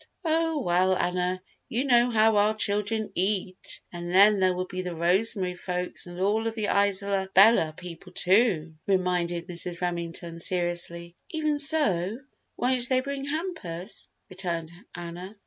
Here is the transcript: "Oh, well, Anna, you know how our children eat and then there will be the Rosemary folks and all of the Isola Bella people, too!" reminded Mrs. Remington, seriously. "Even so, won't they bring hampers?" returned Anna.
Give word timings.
"Oh, 0.25 0.61
well, 0.63 0.97
Anna, 0.97 1.43
you 1.69 1.83
know 1.85 2.09
how 2.09 2.35
our 2.35 2.55
children 2.55 3.11
eat 3.13 3.81
and 3.93 4.11
then 4.11 4.39
there 4.39 4.55
will 4.55 4.65
be 4.65 4.81
the 4.81 4.95
Rosemary 4.95 5.53
folks 5.53 6.07
and 6.07 6.19
all 6.19 6.47
of 6.47 6.55
the 6.55 6.69
Isola 6.69 7.29
Bella 7.35 7.71
people, 7.77 8.11
too!" 8.11 8.73
reminded 8.87 9.45
Mrs. 9.47 9.79
Remington, 9.79 10.39
seriously. 10.39 11.15
"Even 11.29 11.59
so, 11.59 12.17
won't 12.57 12.89
they 12.89 13.01
bring 13.01 13.25
hampers?" 13.25 14.09
returned 14.27 14.71
Anna. 14.95 15.37